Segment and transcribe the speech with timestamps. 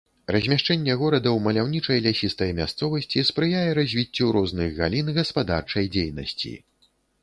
[0.35, 6.61] Размяшчэнне горада ў маляўнічай лясістай мясцовасці спрыяе развіццю розных галін гаспадарчай дзейнасці.